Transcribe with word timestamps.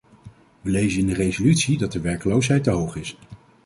Wij 0.61 0.71
lezen 0.71 0.99
in 1.01 1.07
de 1.07 1.13
resolutie 1.13 1.77
dat 1.77 1.91
de 1.91 1.99
werkloosheid 1.99 2.63
te 2.63 2.69
hoog 2.71 2.95
is. 2.95 3.17